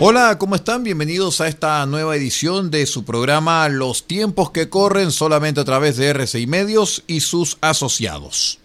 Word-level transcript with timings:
Hola, 0.00 0.38
¿cómo 0.38 0.56
están? 0.56 0.82
Bienvenidos 0.82 1.40
a 1.40 1.46
esta 1.46 1.86
nueva 1.86 2.16
edición 2.16 2.72
de 2.72 2.84
su 2.84 3.04
programa 3.04 3.68
Los 3.68 4.08
tiempos 4.08 4.50
que 4.50 4.68
corren 4.68 5.12
solamente 5.12 5.60
a 5.60 5.64
través 5.64 5.96
de 5.96 6.08
RCI 6.08 6.48
Medios 6.48 7.04
y 7.06 7.20
sus 7.20 7.58
asociados. 7.60 8.58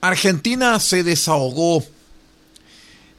Argentina 0.00 0.78
se 0.78 1.02
desahogó. 1.02 1.82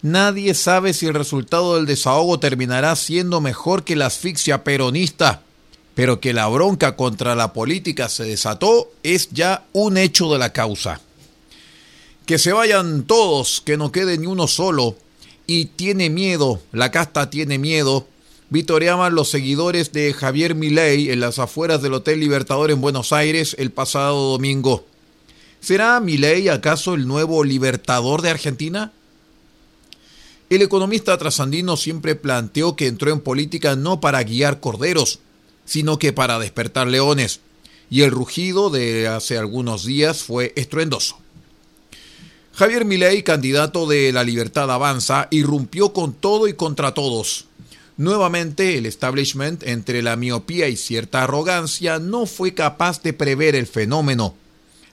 Nadie 0.02 0.54
sabe 0.54 0.93
si 0.93 1.05
el 1.05 1.16
resultado 1.16 1.76
del 1.76 1.85
desahogo 1.85 2.40
terminará 2.40 2.95
siendo 2.95 3.41
mejor 3.41 3.84
que 3.84 3.98
la 3.98 4.05
asfixia 4.05 4.63
peronista, 4.63 5.41
pero 5.95 6.21
que 6.21 6.32
la 6.32 6.48
bronca 6.48 6.95
contra 6.95 7.35
la 7.35 7.52
política 7.52 8.07
se 8.07 8.23
desató 8.23 8.90
es 9.04 9.32
ya 9.32 9.66
un 9.73 9.98
hecho 9.98 10.32
de 10.32 10.40
la 10.40 10.54
causa. 10.54 11.02
Que 12.26 12.40
se 12.40 12.54
vayan 12.54 13.04
todos, 13.04 13.62
que 13.66 13.76
no 13.76 13.91
quede 13.91 14.18
ni 14.18 14.27
uno 14.27 14.48
solo, 14.48 14.95
y 15.48 15.66
tiene 15.66 16.09
miedo, 16.09 16.62
la 16.72 16.91
casta 16.91 17.30
tiene 17.30 17.58
miedo, 17.58 18.08
vitoreaban 18.49 19.16
los 19.16 19.30
seguidores 19.30 19.91
de 19.91 20.13
Javier 20.13 20.55
Milei 20.55 21.09
en 21.12 21.20
las 21.20 21.40
afueras 21.40 21.82
del 21.82 21.93
Hotel 21.93 22.20
Libertador 22.20 22.71
en 22.71 22.82
Buenos 22.82 23.13
Aires 23.13 23.55
el 23.60 23.71
pasado 23.71 24.32
domingo. 24.32 24.85
¿Será 25.60 25.99
Milei 25.99 26.49
acaso 26.49 26.93
el 26.93 27.07
nuevo 27.07 27.43
libertador 27.43 28.21
de 28.21 28.29
Argentina? 28.29 28.91
El 30.49 30.62
economista 30.62 31.18
trasandino 31.18 31.76
siempre 31.76 32.16
planteó 32.16 32.76
que 32.76 32.88
entró 32.88 33.12
en 33.12 33.20
política 33.20 33.76
no 33.76 33.99
para 33.99 34.23
guiar 34.23 34.60
corderos, 34.60 35.20
sino 35.66 35.98
que 35.98 36.13
para 36.13 36.38
despertar 36.38 36.88
leones, 36.88 37.40
y 37.90 38.01
el 38.01 38.12
rugido 38.12 38.70
de 38.70 39.07
hace 39.07 39.38
algunos 39.38 39.85
días 39.85 40.23
fue 40.23 40.54
estruendoso. 40.55 41.18
Javier 42.55 42.85
Milei, 42.85 43.21
candidato 43.21 43.85
de 43.85 44.13
La 44.13 44.23
Libertad 44.23 44.71
Avanza, 44.71 45.27
irrumpió 45.29 45.91
con 45.91 46.13
todo 46.13 46.48
y 46.48 46.53
contra 46.53 46.93
todos. 46.93 47.48
Nuevamente, 47.98 48.77
el 48.77 48.85
establishment, 48.85 49.61
entre 49.63 50.01
la 50.01 50.15
miopía 50.15 50.70
y 50.70 50.77
cierta 50.77 51.23
arrogancia, 51.23 51.99
no 51.99 52.26
fue 52.26 52.53
capaz 52.53 53.03
de 53.03 53.11
prever 53.11 53.55
el 53.55 53.67
fenómeno. 53.67 54.35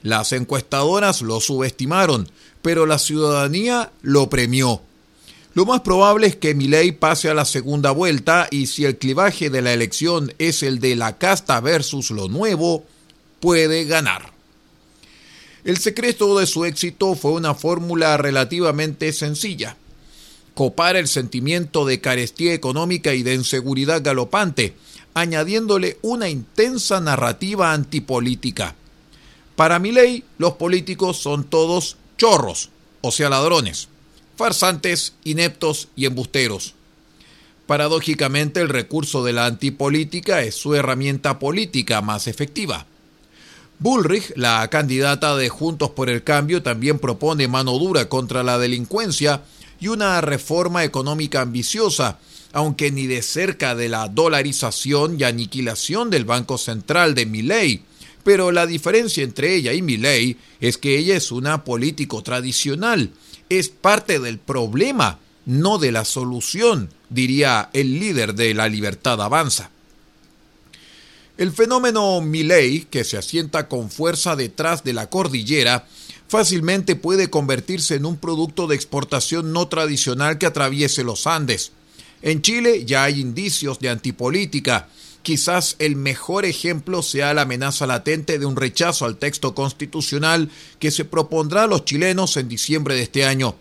Las 0.02 0.32
encuestadoras 0.32 1.22
lo 1.22 1.40
subestimaron, 1.40 2.28
pero 2.62 2.84
la 2.84 2.98
ciudadanía 2.98 3.92
lo 4.02 4.28
premió. 4.28 4.82
Lo 5.54 5.64
más 5.64 5.82
probable 5.82 6.26
es 6.26 6.34
que 6.34 6.56
Milei 6.56 6.90
pase 6.90 7.28
a 7.28 7.34
la 7.34 7.44
segunda 7.44 7.92
vuelta 7.92 8.48
y 8.50 8.66
si 8.66 8.86
el 8.86 8.98
clivaje 8.98 9.50
de 9.50 9.62
la 9.62 9.72
elección 9.72 10.34
es 10.40 10.64
el 10.64 10.80
de 10.80 10.96
la 10.96 11.16
casta 11.16 11.60
versus 11.60 12.10
lo 12.10 12.26
nuevo, 12.26 12.84
puede 13.38 13.84
ganar. 13.84 14.31
El 15.64 15.78
secreto 15.78 16.36
de 16.38 16.46
su 16.46 16.64
éxito 16.64 17.14
fue 17.14 17.32
una 17.32 17.54
fórmula 17.54 18.16
relativamente 18.16 19.12
sencilla. 19.12 19.76
Copar 20.54 20.96
el 20.96 21.06
sentimiento 21.06 21.86
de 21.86 22.00
carestía 22.00 22.52
económica 22.52 23.14
y 23.14 23.22
de 23.22 23.34
inseguridad 23.34 24.02
galopante, 24.02 24.74
añadiéndole 25.14 25.98
una 26.02 26.28
intensa 26.28 27.00
narrativa 27.00 27.72
antipolítica. 27.72 28.74
Para 29.54 29.78
mi 29.78 29.92
ley, 29.92 30.24
los 30.36 30.54
políticos 30.54 31.18
son 31.18 31.44
todos 31.44 31.96
chorros, 32.18 32.70
o 33.00 33.12
sea, 33.12 33.28
ladrones, 33.28 33.88
farsantes, 34.36 35.14
ineptos 35.22 35.88
y 35.94 36.06
embusteros. 36.06 36.74
Paradójicamente, 37.66 38.60
el 38.60 38.68
recurso 38.68 39.22
de 39.22 39.32
la 39.32 39.46
antipolítica 39.46 40.42
es 40.42 40.56
su 40.56 40.74
herramienta 40.74 41.38
política 41.38 42.02
más 42.02 42.26
efectiva. 42.26 42.86
Bullrich, 43.78 44.32
la 44.36 44.68
candidata 44.68 45.36
de 45.36 45.48
Juntos 45.48 45.90
por 45.90 46.08
el 46.08 46.22
Cambio, 46.22 46.62
también 46.62 46.98
propone 46.98 47.48
mano 47.48 47.78
dura 47.78 48.08
contra 48.08 48.42
la 48.42 48.58
delincuencia 48.58 49.42
y 49.80 49.88
una 49.88 50.20
reforma 50.20 50.84
económica 50.84 51.40
ambiciosa, 51.40 52.18
aunque 52.52 52.92
ni 52.92 53.06
de 53.06 53.22
cerca 53.22 53.74
de 53.74 53.88
la 53.88 54.08
dolarización 54.08 55.18
y 55.18 55.24
aniquilación 55.24 56.10
del 56.10 56.24
Banco 56.24 56.58
Central 56.58 57.14
de 57.14 57.26
Milley. 57.26 57.82
Pero 58.22 58.52
la 58.52 58.66
diferencia 58.66 59.24
entre 59.24 59.56
ella 59.56 59.72
y 59.72 59.82
Milley 59.82 60.36
es 60.60 60.78
que 60.78 60.96
ella 60.96 61.16
es 61.16 61.32
una 61.32 61.64
político 61.64 62.22
tradicional, 62.22 63.10
es 63.48 63.68
parte 63.68 64.20
del 64.20 64.38
problema, 64.38 65.18
no 65.44 65.78
de 65.78 65.90
la 65.90 66.04
solución, 66.04 66.90
diría 67.10 67.70
el 67.72 67.98
líder 67.98 68.34
de 68.34 68.54
la 68.54 68.68
Libertad 68.68 69.20
Avanza. 69.20 69.70
El 71.38 71.50
fenómeno 71.50 72.20
Milley, 72.20 72.86
que 72.90 73.04
se 73.04 73.16
asienta 73.16 73.66
con 73.66 73.90
fuerza 73.90 74.36
detrás 74.36 74.84
de 74.84 74.92
la 74.92 75.08
cordillera, 75.08 75.86
fácilmente 76.28 76.94
puede 76.94 77.30
convertirse 77.30 77.94
en 77.94 78.04
un 78.04 78.18
producto 78.18 78.66
de 78.66 78.76
exportación 78.76 79.52
no 79.52 79.66
tradicional 79.68 80.36
que 80.36 80.46
atraviese 80.46 81.04
los 81.04 81.26
Andes. 81.26 81.72
En 82.20 82.42
Chile 82.42 82.84
ya 82.84 83.04
hay 83.04 83.20
indicios 83.20 83.78
de 83.80 83.88
antipolítica. 83.88 84.88
Quizás 85.22 85.76
el 85.78 85.96
mejor 85.96 86.44
ejemplo 86.44 87.02
sea 87.02 87.32
la 87.32 87.42
amenaza 87.42 87.86
latente 87.86 88.38
de 88.38 88.44
un 88.44 88.56
rechazo 88.56 89.06
al 89.06 89.16
texto 89.16 89.54
constitucional 89.54 90.50
que 90.78 90.90
se 90.90 91.06
propondrá 91.06 91.62
a 91.62 91.66
los 91.66 91.86
chilenos 91.86 92.36
en 92.36 92.48
diciembre 92.48 92.94
de 92.94 93.02
este 93.02 93.24
año 93.24 93.56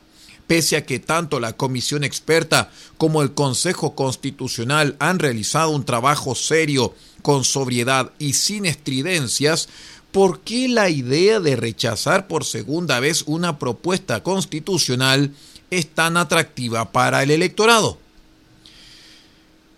pese 0.51 0.75
a 0.75 0.85
que 0.85 0.99
tanto 0.99 1.39
la 1.39 1.53
Comisión 1.53 2.03
Experta 2.03 2.71
como 2.97 3.21
el 3.21 3.33
Consejo 3.33 3.95
Constitucional 3.95 4.97
han 4.99 5.17
realizado 5.17 5.69
un 5.69 5.85
trabajo 5.85 6.35
serio, 6.35 6.93
con 7.21 7.45
sobriedad 7.45 8.11
y 8.19 8.33
sin 8.33 8.65
estridencias, 8.65 9.69
¿por 10.11 10.41
qué 10.41 10.67
la 10.67 10.89
idea 10.89 11.39
de 11.39 11.55
rechazar 11.55 12.27
por 12.27 12.43
segunda 12.43 12.99
vez 12.99 13.23
una 13.27 13.59
propuesta 13.59 14.23
constitucional 14.23 15.31
es 15.69 15.87
tan 15.87 16.17
atractiva 16.17 16.91
para 16.91 17.23
el 17.23 17.31
electorado? 17.31 17.97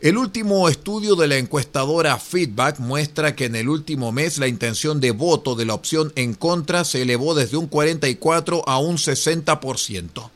El 0.01 0.17
último 0.17 0.67
estudio 0.69 1.15
de 1.15 1.27
la 1.27 1.37
encuestadora 1.37 2.17
Feedback 2.17 2.79
muestra 2.79 3.35
que 3.35 3.45
en 3.45 3.55
el 3.55 3.69
último 3.69 4.11
mes 4.11 4.39
la 4.39 4.47
intención 4.47 4.99
de 4.99 5.11
voto 5.11 5.53
de 5.53 5.65
la 5.65 5.75
opción 5.75 6.11
en 6.15 6.33
contra 6.33 6.83
se 6.83 7.03
elevó 7.03 7.35
desde 7.35 7.57
un 7.57 7.67
44 7.67 8.67
a 8.67 8.79
un 8.79 8.97
60% 8.97 10.31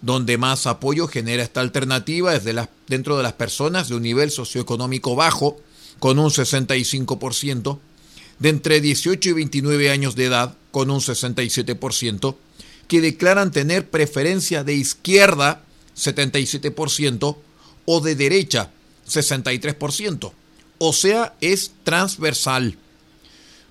donde 0.00 0.38
más 0.38 0.66
apoyo 0.66 1.08
genera 1.08 1.42
esta 1.42 1.60
alternativa 1.60 2.34
es 2.34 2.44
las, 2.44 2.68
dentro 2.86 3.16
de 3.16 3.22
las 3.22 3.32
personas 3.32 3.88
de 3.88 3.96
un 3.96 4.02
nivel 4.02 4.30
socioeconómico 4.30 5.16
bajo, 5.16 5.58
con 5.98 6.18
un 6.18 6.30
65%, 6.30 7.78
de 8.38 8.48
entre 8.48 8.80
18 8.80 9.30
y 9.30 9.32
29 9.32 9.90
años 9.90 10.14
de 10.14 10.26
edad, 10.26 10.54
con 10.70 10.90
un 10.90 11.00
67%, 11.00 12.36
que 12.86 13.00
declaran 13.00 13.50
tener 13.50 13.90
preferencia 13.90 14.64
de 14.64 14.74
izquierda, 14.74 15.62
77%, 15.96 17.36
o 17.84 18.00
de 18.00 18.14
derecha, 18.14 18.70
63%. 19.08 20.32
O 20.78 20.92
sea, 20.92 21.34
es 21.40 21.72
transversal. 21.82 22.76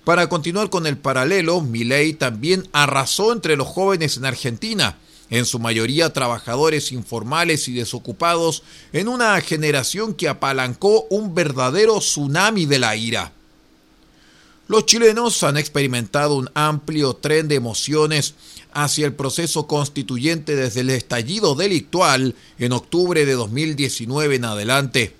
Para 0.04 0.28
continuar 0.28 0.70
con 0.70 0.86
el 0.86 0.98
paralelo, 0.98 1.60
Milei 1.60 2.14
también 2.14 2.68
arrasó 2.72 3.32
entre 3.32 3.56
los 3.56 3.68
jóvenes 3.68 4.16
en 4.16 4.24
Argentina, 4.24 4.96
en 5.30 5.44
su 5.44 5.58
mayoría 5.58 6.12
trabajadores 6.12 6.92
informales 6.92 7.68
y 7.68 7.74
desocupados, 7.74 8.62
en 8.92 9.08
una 9.08 9.40
generación 9.40 10.14
que 10.14 10.28
apalancó 10.28 11.06
un 11.10 11.34
verdadero 11.34 11.98
tsunami 11.98 12.66
de 12.66 12.78
la 12.78 12.96
ira. 12.96 13.32
Los 14.68 14.84
chilenos 14.84 15.42
han 15.44 15.56
experimentado 15.56 16.36
un 16.36 16.50
amplio 16.52 17.14
tren 17.14 17.48
de 17.48 17.54
emociones 17.54 18.34
hacia 18.72 19.06
el 19.06 19.14
proceso 19.14 19.66
constituyente 19.66 20.56
desde 20.56 20.80
el 20.80 20.90
estallido 20.90 21.54
delictual 21.54 22.34
en 22.58 22.72
octubre 22.72 23.24
de 23.24 23.32
2019 23.32 24.36
en 24.36 24.44
adelante. 24.44 25.14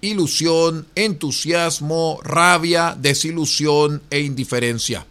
Ilusión, 0.00 0.86
entusiasmo, 0.94 2.18
rabia, 2.22 2.96
desilusión 2.98 4.00
e 4.08 4.20
indiferencia. 4.20 5.06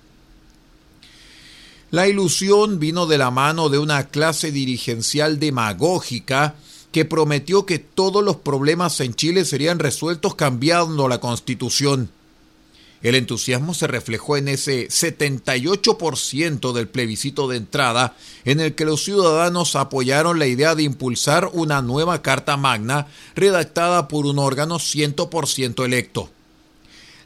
La 1.90 2.10
ilusión 2.10 2.80
vino 2.80 3.06
de 3.06 3.18
la 3.18 3.32
mano 3.32 3.70
de 3.70 3.80
una 3.80 4.08
clase 4.08 4.52
dirigencial 4.52 5.40
demagógica 5.40 6.56
que 6.92 7.06
prometió 7.06 7.66
que 7.66 7.80
todos 7.80 8.22
los 8.22 8.36
problemas 8.36 9.00
en 9.00 9.14
Chile 9.14 9.46
serían 9.46 9.80
resueltos 9.80 10.36
cambiando 10.36 11.08
la 11.08 11.22
constitución. 11.22 12.10
El 13.02 13.16
entusiasmo 13.16 13.74
se 13.74 13.88
reflejó 13.88 14.36
en 14.36 14.50
ese 14.50 14.90
78% 14.90 16.74
del 16.74 16.90
plebiscito 16.90 17.48
de 17.48 17.56
entrada 17.56 18.18
en 18.44 18.60
el 18.60 18.76
que 18.76 18.84
los 18.84 19.04
ciudadanos 19.04 19.78
apoyaron 19.78 20.40
la 20.40 20.48
idea 20.48 20.76
de 20.76 20.84
impulsar 20.84 21.50
una 21.54 21.82
nueva 21.82 22.22
Carta 22.22 22.58
Magna 22.58 23.08
redactada 23.34 24.10
por 24.10 24.26
un 24.26 24.40
órgano 24.40 24.76
100% 24.78 25.86
electo. 25.86 26.30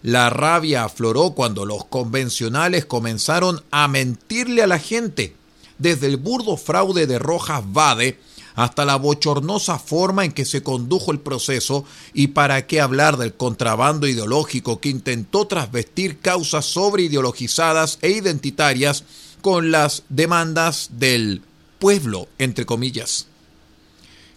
La 0.03 0.29
rabia 0.29 0.83
afloró 0.83 1.31
cuando 1.31 1.65
los 1.65 1.85
convencionales 1.85 2.85
comenzaron 2.85 3.63
a 3.69 3.87
mentirle 3.87 4.63
a 4.63 4.67
la 4.67 4.79
gente, 4.79 5.35
desde 5.77 6.07
el 6.07 6.17
burdo 6.17 6.57
fraude 6.57 7.07
de 7.07 7.19
Rojas 7.19 7.63
Vade 7.65 8.19
hasta 8.55 8.85
la 8.85 8.95
bochornosa 8.95 9.79
forma 9.79 10.25
en 10.25 10.31
que 10.31 10.45
se 10.45 10.61
condujo 10.63 11.11
el 11.11 11.19
proceso 11.19 11.85
y 12.13 12.27
para 12.27 12.67
qué 12.67 12.81
hablar 12.81 13.17
del 13.17 13.33
contrabando 13.33 14.07
ideológico 14.07 14.79
que 14.79 14.89
intentó 14.89 15.47
trasvestir 15.47 16.19
causas 16.19 16.65
sobreideologizadas 16.65 17.99
e 18.01 18.11
identitarias 18.11 19.03
con 19.41 19.71
las 19.71 20.03
demandas 20.09 20.89
del 20.93 21.41
pueblo, 21.79 22.27
entre 22.37 22.65
comillas. 22.65 23.27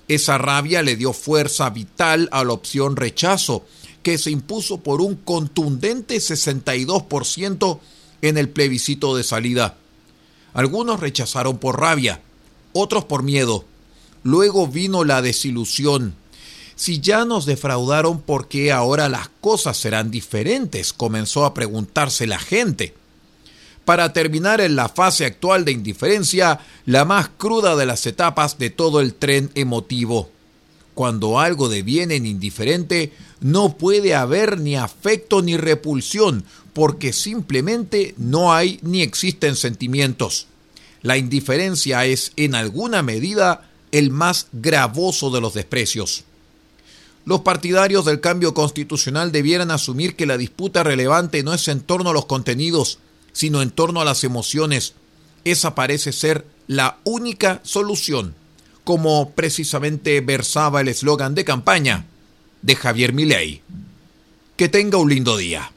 Esa 0.06 0.38
rabia 0.38 0.82
le 0.82 0.96
dio 0.96 1.12
fuerza 1.12 1.70
vital 1.70 2.28
a 2.30 2.44
la 2.44 2.52
opción 2.52 2.96
rechazo, 2.96 3.64
que 4.04 4.18
se 4.18 4.30
impuso 4.30 4.78
por 4.78 5.00
un 5.00 5.16
contundente 5.16 6.16
62% 6.16 7.80
en 8.22 8.38
el 8.38 8.48
plebiscito 8.50 9.16
de 9.16 9.24
salida. 9.24 9.76
Algunos 10.52 11.00
rechazaron 11.00 11.58
por 11.58 11.80
rabia, 11.80 12.20
otros 12.72 13.06
por 13.06 13.24
miedo. 13.24 13.64
Luego 14.22 14.68
vino 14.68 15.02
la 15.02 15.22
desilusión. 15.22 16.14
Si 16.76 17.00
ya 17.00 17.24
nos 17.24 17.46
defraudaron, 17.46 18.20
¿por 18.20 18.46
qué 18.46 18.70
ahora 18.70 19.08
las 19.08 19.28
cosas 19.40 19.76
serán 19.76 20.10
diferentes? 20.10 20.92
comenzó 20.92 21.44
a 21.44 21.54
preguntarse 21.54 22.26
la 22.26 22.38
gente. 22.38 22.94
Para 23.84 24.12
terminar 24.12 24.60
en 24.60 24.76
la 24.76 24.88
fase 24.88 25.24
actual 25.24 25.64
de 25.64 25.72
indiferencia, 25.72 26.60
la 26.84 27.04
más 27.04 27.30
cruda 27.36 27.74
de 27.74 27.86
las 27.86 28.06
etapas 28.06 28.58
de 28.58 28.70
todo 28.70 29.00
el 29.00 29.14
tren 29.14 29.50
emotivo. 29.54 30.30
Cuando 30.94 31.40
algo 31.40 31.68
deviene 31.68 32.14
en 32.16 32.26
indiferente, 32.26 33.12
no 33.40 33.76
puede 33.76 34.14
haber 34.14 34.60
ni 34.60 34.76
afecto 34.76 35.42
ni 35.42 35.56
repulsión, 35.56 36.44
porque 36.72 37.12
simplemente 37.12 38.14
no 38.16 38.52
hay 38.52 38.78
ni 38.82 39.02
existen 39.02 39.56
sentimientos. 39.56 40.46
La 41.02 41.18
indiferencia 41.18 42.06
es, 42.06 42.32
en 42.36 42.54
alguna 42.54 43.02
medida, 43.02 43.68
el 43.90 44.10
más 44.10 44.46
gravoso 44.52 45.30
de 45.30 45.40
los 45.40 45.54
desprecios. 45.54 46.24
Los 47.24 47.40
partidarios 47.40 48.04
del 48.04 48.20
cambio 48.20 48.54
constitucional 48.54 49.32
debieran 49.32 49.70
asumir 49.70 50.14
que 50.14 50.26
la 50.26 50.36
disputa 50.36 50.82
relevante 50.82 51.42
no 51.42 51.54
es 51.54 51.68
en 51.68 51.80
torno 51.80 52.10
a 52.10 52.12
los 52.12 52.26
contenidos, 52.26 52.98
sino 53.32 53.62
en 53.62 53.70
torno 53.70 54.00
a 54.00 54.04
las 54.04 54.24
emociones. 54.24 54.94
Esa 55.44 55.74
parece 55.74 56.12
ser 56.12 56.46
la 56.66 56.98
única 57.04 57.60
solución 57.64 58.34
como 58.84 59.30
precisamente 59.30 60.20
versaba 60.20 60.82
el 60.82 60.88
eslogan 60.88 61.34
de 61.34 61.44
campaña 61.44 62.04
de 62.62 62.76
Javier 62.76 63.12
Milei. 63.12 63.62
Que 64.56 64.68
tenga 64.68 64.98
un 64.98 65.10
lindo 65.10 65.36
día. 65.36 65.72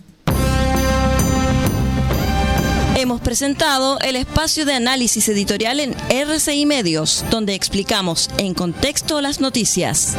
Hemos 2.95 3.21
presentado 3.21 3.99
el 3.99 4.15
espacio 4.15 4.65
de 4.65 4.73
análisis 4.73 5.29
editorial 5.29 5.79
en 5.79 5.95
RCI 6.09 6.65
Medios, 6.65 7.23
donde 7.29 7.53
explicamos 7.53 8.29
en 8.37 8.53
contexto 8.53 9.21
las 9.21 9.39
noticias. 9.39 10.15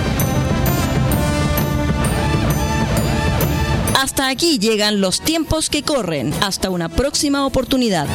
Hasta 4.00 4.29
aquí 4.29 4.61
llegan 4.61 5.00
los 5.00 5.20
tiempos 5.20 5.70
que 5.70 5.82
corren. 5.82 6.32
Hasta 6.40 6.70
una 6.70 6.88
próxima 6.88 7.44
oportunidad. 7.44 8.06